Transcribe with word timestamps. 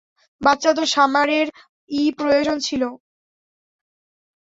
বাচ্চা 0.41 0.71
তো 0.73 0.83
সামারের- 0.85 1.53
ই 1.89 2.03
প্রয়োজন 2.11 2.57
ছিলো। 2.59 2.89